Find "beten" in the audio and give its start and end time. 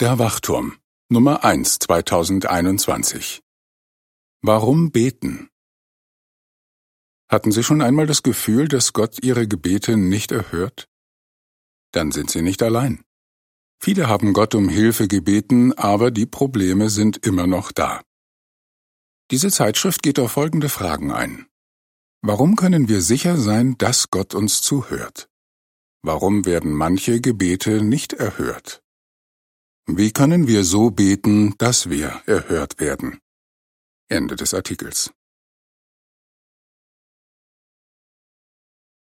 4.92-5.48, 30.90-31.54